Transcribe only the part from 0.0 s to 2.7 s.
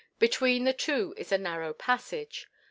Between the two is a narrow passage.